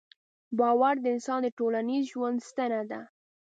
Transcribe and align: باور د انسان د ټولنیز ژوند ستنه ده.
باور 0.59 0.95
د 1.01 1.05
انسان 1.15 1.39
د 1.43 1.47
ټولنیز 1.57 2.03
ژوند 2.13 2.37
ستنه 2.49 2.81
ده. 2.91 3.01